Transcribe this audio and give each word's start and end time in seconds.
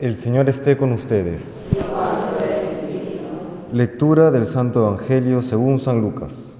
El 0.00 0.16
Señor 0.16 0.48
esté 0.48 0.76
con 0.76 0.90
ustedes. 0.90 1.62
Lectura 3.70 4.32
del 4.32 4.44
Santo 4.44 4.88
Evangelio 4.88 5.40
según 5.40 5.78
San 5.78 6.00
Lucas. 6.00 6.56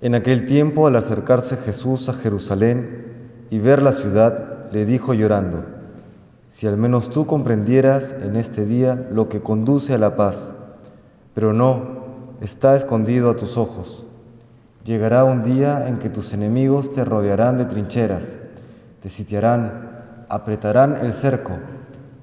En 0.00 0.14
aquel 0.14 0.46
tiempo, 0.46 0.86
al 0.86 0.96
acercarse 0.96 1.58
Jesús 1.58 2.08
a 2.08 2.14
Jerusalén 2.14 3.04
y 3.50 3.58
ver 3.58 3.82
la 3.82 3.92
ciudad, 3.92 4.70
le 4.72 4.86
dijo 4.86 5.12
llorando, 5.12 5.66
si 6.48 6.66
al 6.66 6.78
menos 6.78 7.10
tú 7.10 7.26
comprendieras 7.26 8.14
en 8.22 8.36
este 8.36 8.64
día 8.64 9.06
lo 9.12 9.28
que 9.28 9.42
conduce 9.42 9.92
a 9.92 9.98
la 9.98 10.16
paz, 10.16 10.54
pero 11.34 11.52
no, 11.52 12.04
está 12.40 12.74
escondido 12.74 13.28
a 13.28 13.36
tus 13.36 13.58
ojos. 13.58 14.06
Llegará 14.84 15.24
un 15.24 15.42
día 15.42 15.88
en 15.88 15.98
que 15.98 16.08
tus 16.08 16.32
enemigos 16.32 16.90
te 16.90 17.04
rodearán 17.04 17.58
de 17.58 17.66
trincheras, 17.66 18.38
te 19.02 19.08
sitiarán, 19.08 20.26
apretarán 20.28 20.96
el 21.02 21.12
cerco, 21.12 21.52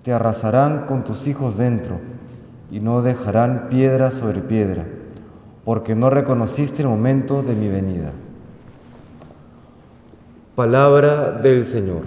te 0.04 0.14
arrasarán 0.14 0.86
con 0.86 1.04
tus 1.04 1.28
hijos 1.28 1.58
dentro, 1.58 2.00
y 2.72 2.80
no 2.80 3.02
dejarán 3.02 3.68
piedra 3.70 4.12
sobre 4.12 4.42
piedra, 4.42 4.86
porque 5.64 5.96
no 5.96 6.10
reconociste 6.10 6.82
el 6.82 6.88
momento 6.88 7.44
de 7.44 7.56
mi 7.56 7.70
venida. 7.70 8.12
Palabra 10.56 11.32
del 11.32 11.66
Señor. 11.66 12.04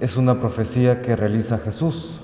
Es 0.00 0.16
una 0.16 0.38
profecía 0.38 1.02
que 1.02 1.16
realiza 1.16 1.58
Jesús 1.58 2.22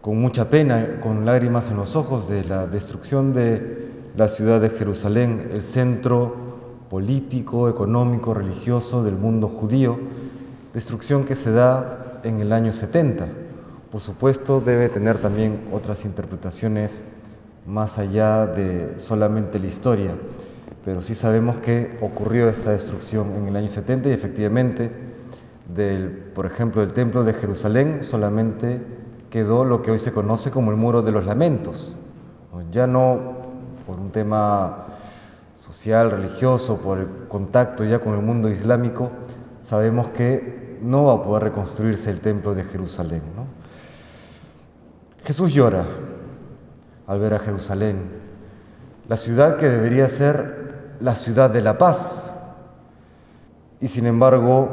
con 0.00 0.20
mucha 0.20 0.48
pena, 0.48 1.00
con 1.00 1.26
lágrimas 1.26 1.70
en 1.70 1.76
los 1.76 1.96
ojos 1.96 2.28
de 2.28 2.44
la 2.44 2.66
destrucción 2.66 3.32
de 3.32 3.88
la 4.16 4.28
ciudad 4.28 4.60
de 4.60 4.70
Jerusalén, 4.70 5.50
el 5.52 5.62
centro 5.62 6.36
político, 6.88 7.68
económico, 7.68 8.32
religioso 8.32 9.02
del 9.02 9.16
mundo 9.16 9.48
judío, 9.48 9.98
destrucción 10.72 11.24
que 11.24 11.34
se 11.34 11.50
da 11.50 12.20
en 12.22 12.40
el 12.40 12.52
año 12.52 12.72
70. 12.72 13.26
Por 13.90 14.00
supuesto, 14.00 14.60
debe 14.60 14.88
tener 14.88 15.18
también 15.18 15.68
otras 15.72 16.04
interpretaciones 16.04 17.04
más 17.66 17.98
allá 17.98 18.46
de 18.46 18.98
solamente 18.98 19.58
la 19.58 19.66
historia, 19.66 20.12
pero 20.84 21.02
sí 21.02 21.14
sabemos 21.14 21.58
que 21.58 21.98
ocurrió 22.00 22.48
esta 22.48 22.70
destrucción 22.70 23.34
en 23.36 23.48
el 23.48 23.56
año 23.56 23.68
70 23.68 24.08
y 24.08 24.12
efectivamente, 24.12 24.90
por 26.34 26.46
ejemplo, 26.46 26.80
del 26.82 26.92
templo 26.92 27.24
de 27.24 27.34
Jerusalén 27.34 27.98
solamente 28.02 28.80
quedó 29.30 29.64
lo 29.64 29.82
que 29.82 29.90
hoy 29.90 29.98
se 29.98 30.12
conoce 30.12 30.50
como 30.50 30.70
el 30.70 30.76
muro 30.76 31.02
de 31.02 31.12
los 31.12 31.24
lamentos. 31.24 31.96
Ya 32.72 32.86
no 32.86 33.36
por 33.86 33.98
un 33.98 34.10
tema 34.10 34.86
social, 35.56 36.10
religioso, 36.10 36.78
por 36.78 36.98
el 36.98 37.06
contacto 37.28 37.84
ya 37.84 37.98
con 38.00 38.14
el 38.14 38.22
mundo 38.22 38.48
islámico, 38.48 39.10
sabemos 39.62 40.08
que 40.08 40.78
no 40.82 41.04
va 41.04 41.14
a 41.14 41.22
poder 41.22 41.44
reconstruirse 41.44 42.10
el 42.10 42.20
templo 42.20 42.54
de 42.54 42.64
Jerusalén. 42.64 43.22
Jesús 45.24 45.52
llora 45.52 45.84
al 47.06 47.20
ver 47.20 47.34
a 47.34 47.38
Jerusalén, 47.38 48.02
la 49.08 49.16
ciudad 49.16 49.56
que 49.56 49.68
debería 49.68 50.08
ser 50.08 50.96
la 51.00 51.14
ciudad 51.14 51.50
de 51.50 51.62
la 51.62 51.78
paz. 51.78 52.30
Y 53.80 53.88
sin 53.88 54.06
embargo, 54.06 54.68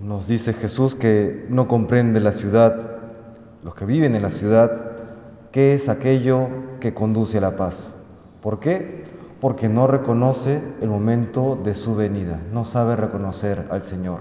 nos 0.00 0.28
dice 0.28 0.52
Jesús 0.54 0.94
que 0.94 1.46
no 1.50 1.68
comprende 1.68 2.20
la 2.20 2.32
ciudad 2.32 2.97
los 3.62 3.74
que 3.74 3.84
viven 3.84 4.14
en 4.14 4.22
la 4.22 4.30
ciudad, 4.30 4.70
qué 5.52 5.74
es 5.74 5.88
aquello 5.88 6.48
que 6.80 6.94
conduce 6.94 7.38
a 7.38 7.42
la 7.42 7.56
paz. 7.56 7.94
¿Por 8.40 8.60
qué? 8.60 9.04
Porque 9.40 9.68
no 9.68 9.86
reconoce 9.86 10.62
el 10.80 10.88
momento 10.88 11.58
de 11.62 11.74
su 11.74 11.94
venida, 11.94 12.40
no 12.52 12.64
sabe 12.64 12.96
reconocer 12.96 13.66
al 13.70 13.82
Señor. 13.82 14.20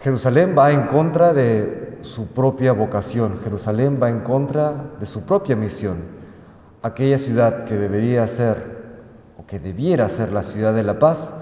Jerusalén 0.00 0.54
va 0.56 0.72
en 0.72 0.86
contra 0.86 1.32
de 1.32 1.98
su 2.02 2.28
propia 2.28 2.72
vocación, 2.72 3.40
Jerusalén 3.42 3.98
va 4.00 4.08
en 4.08 4.20
contra 4.20 4.72
de 5.00 5.06
su 5.06 5.22
propia 5.22 5.56
misión. 5.56 5.96
Aquella 6.82 7.18
ciudad 7.18 7.64
que 7.64 7.76
debería 7.76 8.28
ser 8.28 8.76
o 9.38 9.46
que 9.46 9.58
debiera 9.58 10.08
ser 10.08 10.32
la 10.32 10.42
ciudad 10.42 10.74
de 10.74 10.84
la 10.84 10.98
paz, 10.98 11.32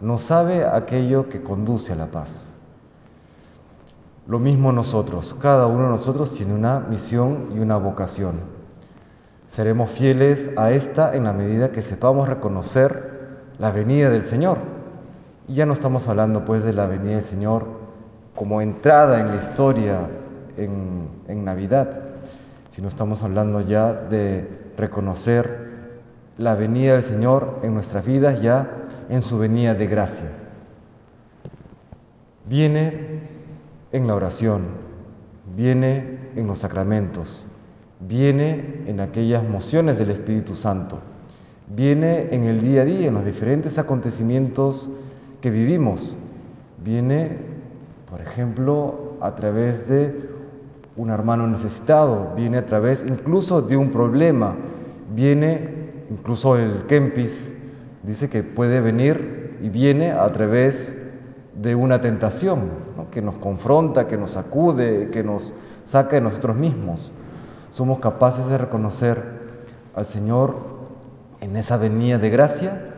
no 0.00 0.18
sabe 0.18 0.64
aquello 0.64 1.28
que 1.28 1.42
conduce 1.42 1.92
a 1.92 1.96
la 1.96 2.06
paz. 2.06 2.52
Lo 4.26 4.38
mismo 4.38 4.70
nosotros, 4.72 5.34
cada 5.40 5.66
uno 5.66 5.84
de 5.84 5.90
nosotros 5.90 6.32
tiene 6.32 6.54
una 6.54 6.78
misión 6.78 7.48
y 7.54 7.58
una 7.58 7.76
vocación. 7.76 8.34
Seremos 9.48 9.90
fieles 9.90 10.50
a 10.56 10.70
esta 10.70 11.16
en 11.16 11.24
la 11.24 11.32
medida 11.32 11.72
que 11.72 11.82
sepamos 11.82 12.28
reconocer 12.28 13.12
la 13.58 13.72
venida 13.72 14.10
del 14.10 14.22
Señor. 14.22 14.58
Y 15.48 15.54
ya 15.54 15.66
no 15.66 15.72
estamos 15.72 16.06
hablando 16.06 16.44
pues 16.44 16.62
de 16.62 16.72
la 16.72 16.86
venida 16.86 17.16
del 17.16 17.24
Señor 17.24 17.66
como 18.36 18.62
entrada 18.62 19.18
en 19.20 19.28
la 19.28 19.36
historia 19.42 20.08
en, 20.56 21.08
en 21.26 21.44
Navidad, 21.44 22.00
sino 22.70 22.86
estamos 22.86 23.24
hablando 23.24 23.60
ya 23.60 23.92
de 23.92 24.48
reconocer 24.76 25.72
la 26.38 26.54
venida 26.54 26.92
del 26.92 27.02
Señor 27.02 27.58
en 27.62 27.74
nuestras 27.74 28.06
vidas 28.06 28.40
ya 28.40 28.70
en 29.10 29.20
su 29.20 29.36
venida 29.38 29.74
de 29.74 29.86
gracia. 29.88 30.30
Viene 32.46 33.11
en 33.92 34.06
la 34.06 34.14
oración, 34.14 34.62
viene 35.54 36.18
en 36.34 36.46
los 36.46 36.58
sacramentos, 36.58 37.44
viene 38.00 38.82
en 38.86 39.00
aquellas 39.00 39.46
mociones 39.46 39.98
del 39.98 40.10
Espíritu 40.10 40.54
Santo, 40.54 40.98
viene 41.68 42.28
en 42.30 42.44
el 42.44 42.60
día 42.60 42.82
a 42.82 42.84
día, 42.84 43.08
en 43.08 43.14
los 43.14 43.24
diferentes 43.24 43.78
acontecimientos 43.78 44.88
que 45.40 45.50
vivimos, 45.50 46.16
viene, 46.82 47.36
por 48.10 48.20
ejemplo, 48.20 49.16
a 49.20 49.34
través 49.34 49.88
de 49.88 50.30
un 50.96 51.10
hermano 51.10 51.46
necesitado, 51.46 52.32
viene 52.36 52.58
a 52.58 52.66
través 52.66 53.04
incluso 53.06 53.62
de 53.62 53.76
un 53.76 53.90
problema, 53.90 54.56
viene 55.14 55.68
incluso 56.10 56.56
el 56.56 56.86
Kempis, 56.86 57.54
dice 58.02 58.28
que 58.28 58.42
puede 58.42 58.80
venir 58.80 59.58
y 59.62 59.68
viene 59.68 60.10
a 60.12 60.30
través 60.32 60.96
de 61.54 61.74
una 61.74 62.00
tentación 62.00 62.70
que 63.10 63.20
nos 63.22 63.36
confronta, 63.36 64.06
que 64.06 64.16
nos 64.16 64.36
acude, 64.36 65.10
que 65.10 65.22
nos 65.22 65.52
saca 65.84 66.16
de 66.16 66.22
nosotros 66.22 66.56
mismos. 66.56 67.12
Somos 67.70 68.00
capaces 68.00 68.46
de 68.48 68.58
reconocer 68.58 69.22
al 69.94 70.06
Señor 70.06 70.56
en 71.40 71.56
esa 71.56 71.76
venida 71.76 72.18
de 72.18 72.30
gracia. 72.30 72.92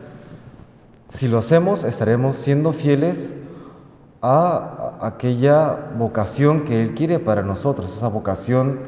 Si 1.09 1.27
lo 1.27 1.39
hacemos, 1.39 1.83
estaremos 1.83 2.35
siendo 2.35 2.71
fieles 2.71 3.33
a 4.21 4.97
aquella 5.01 5.91
vocación 5.97 6.63
que 6.63 6.81
Él 6.81 6.95
quiere 6.95 7.19
para 7.19 7.41
nosotros, 7.41 7.95
esa 7.95 8.07
vocación 8.07 8.79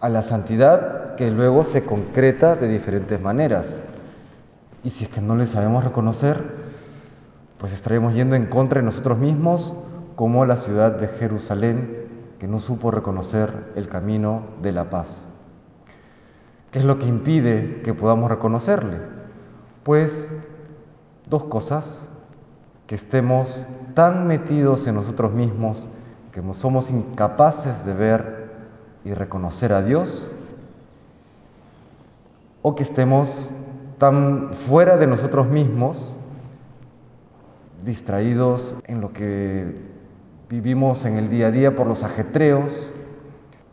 a 0.00 0.08
la 0.08 0.22
santidad 0.22 1.16
que 1.16 1.30
luego 1.30 1.64
se 1.64 1.84
concreta 1.84 2.56
de 2.56 2.68
diferentes 2.68 3.20
maneras. 3.20 3.80
Y 4.84 4.90
si 4.90 5.04
es 5.04 5.10
que 5.10 5.20
no 5.20 5.36
le 5.36 5.46
sabemos 5.46 5.84
reconocer, 5.84 6.61
pues 7.62 7.72
estaremos 7.72 8.12
yendo 8.12 8.34
en 8.34 8.46
contra 8.46 8.80
de 8.80 8.84
nosotros 8.84 9.18
mismos 9.18 9.72
como 10.16 10.44
la 10.46 10.56
ciudad 10.56 10.96
de 10.96 11.06
Jerusalén 11.06 12.08
que 12.40 12.48
no 12.48 12.58
supo 12.58 12.90
reconocer 12.90 13.70
el 13.76 13.88
camino 13.88 14.42
de 14.62 14.72
la 14.72 14.90
paz. 14.90 15.28
¿Qué 16.72 16.80
es 16.80 16.84
lo 16.84 16.98
que 16.98 17.06
impide 17.06 17.82
que 17.84 17.94
podamos 17.94 18.28
reconocerle? 18.28 18.98
Pues 19.84 20.28
dos 21.26 21.44
cosas, 21.44 22.00
que 22.88 22.96
estemos 22.96 23.64
tan 23.94 24.26
metidos 24.26 24.88
en 24.88 24.96
nosotros 24.96 25.30
mismos 25.30 25.86
que 26.32 26.42
somos 26.54 26.90
incapaces 26.90 27.86
de 27.86 27.94
ver 27.94 28.50
y 29.04 29.14
reconocer 29.14 29.72
a 29.72 29.82
Dios, 29.82 30.28
o 32.60 32.74
que 32.74 32.82
estemos 32.82 33.52
tan 33.98 34.52
fuera 34.52 34.96
de 34.96 35.06
nosotros 35.06 35.46
mismos 35.46 36.12
distraídos 37.84 38.76
en 38.86 39.00
lo 39.00 39.12
que 39.12 39.74
vivimos 40.48 41.04
en 41.04 41.16
el 41.16 41.28
día 41.28 41.48
a 41.48 41.50
día 41.50 41.74
por 41.74 41.86
los 41.86 42.04
ajetreos, 42.04 42.92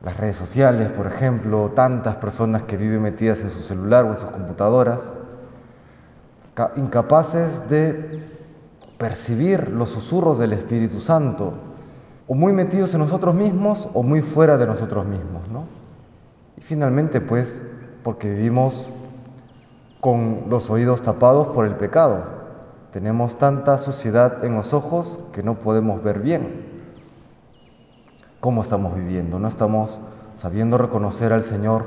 las 0.04 0.16
redes 0.18 0.38
sociales, 0.38 0.90
por 0.90 1.08
ejemplo, 1.08 1.72
tantas 1.76 2.16
personas 2.16 2.64
que 2.64 2.78
viven 2.78 3.02
metidas 3.02 3.42
en 3.42 3.52
su 3.52 3.60
celular 3.60 4.06
o 4.06 4.12
en 4.14 4.20
sus 4.20 4.30
computadoras, 4.30 5.18
incapaces 6.78 7.70
de 7.70 8.24
percibir 8.98 9.70
los 9.70 9.90
susurros 9.90 10.40
del 10.40 10.54
Espíritu 10.54 11.00
Santo, 11.00 11.54
o 12.28 12.36
muy 12.36 12.54
metidos 12.54 12.94
en 12.94 13.00
nosotros 13.00 13.34
mismos 13.34 13.90
o 13.94 14.04
muy 14.04 14.22
fuera 14.22 14.58
de 14.58 14.68
nosotros 14.68 15.06
mismos, 15.06 15.48
¿no? 15.52 15.66
Y 16.58 16.62
finalmente, 16.62 17.22
pues, 17.22 17.62
porque 18.04 18.30
vivimos 18.30 18.90
con 20.00 20.46
los 20.48 20.70
oídos 20.70 21.02
tapados 21.02 21.48
por 21.48 21.66
el 21.66 21.76
pecado, 21.76 22.39
tenemos 22.92 23.38
tanta 23.38 23.78
suciedad 23.78 24.44
en 24.44 24.56
los 24.56 24.74
ojos 24.74 25.24
que 25.32 25.44
no 25.44 25.56
podemos 25.56 26.04
ver 26.04 26.20
bien 26.20 26.66
cómo 28.40 28.62
estamos 28.62 28.96
viviendo, 28.96 29.40
no 29.40 29.48
estamos 29.48 30.00
sabiendo 30.36 30.78
reconocer 30.78 31.34
al 31.34 31.44
Señor 31.44 31.86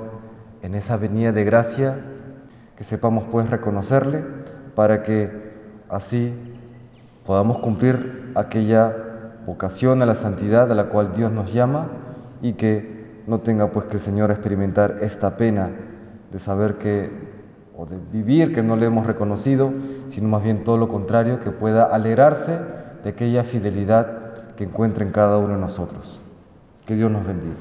en 0.63 0.75
esa 0.75 0.97
venida 0.97 1.33
de 1.33 1.45
gracia, 1.45 1.99
que 2.77 2.85
sepamos 2.85 3.25
pues 3.31 3.49
reconocerle 3.51 4.25
para 4.75 5.03
que 5.03 5.53
así 5.89 6.35
podamos 7.27 7.59
cumplir 7.59 8.33
aquella 8.35 8.95
vocación 9.47 10.03
a 10.03 10.07
la 10.07 10.15
santidad 10.15 10.71
a 10.71 10.75
la 10.75 10.85
cual 10.85 11.13
Dios 11.15 11.33
nos 11.33 11.53
llama 11.53 11.89
y 12.43 12.53
que 12.55 13.23
no 13.27 13.41
tenga 13.41 13.71
pues 13.71 13.87
que 13.87 13.95
el 13.95 14.01
Señor 14.01 14.31
experimentar 14.31 14.97
esta 15.01 15.37
pena 15.37 15.71
de 16.31 16.39
saber 16.39 16.79
que 16.79 17.11
de 17.87 17.97
vivir 18.13 18.55
que 18.55 18.63
no 18.63 18.77
le 18.77 18.87
hemos 18.87 19.07
reconocido, 19.07 19.73
sino 20.11 20.29
más 20.29 20.43
bien 20.43 20.65
todo 20.65 20.77
lo 20.77 20.89
contrario, 20.89 21.41
que 21.41 21.51
pueda 21.51 21.85
alegrarse 21.85 22.59
de 23.03 23.11
aquella 23.11 23.45
fidelidad 23.45 24.55
que 24.57 24.65
encuentra 24.65 25.05
en 25.05 25.13
cada 25.13 25.39
uno 25.39 25.55
de 25.55 25.61
nosotros. 25.61 26.21
Que 26.87 26.95
Dios 26.97 27.11
nos 27.11 27.27
bendiga. 27.27 27.55